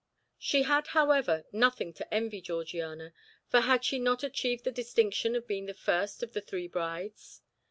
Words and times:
She 0.39 0.63
had, 0.63 0.87
however, 0.97 1.45
nothing 1.51 1.93
to 1.93 2.11
envy 2.11 2.41
Georgiana, 2.41 3.13
for 3.49 3.59
had 3.61 3.85
she 3.85 3.99
not 3.99 4.23
achieved 4.23 4.63
the 4.63 4.71
distinction 4.71 5.35
of 5.35 5.45
being 5.45 5.67
the 5.67 5.75
first 5.75 6.23
of 6.23 6.33
the 6.33 6.41
three 6.41 6.67
brides? 6.67 7.41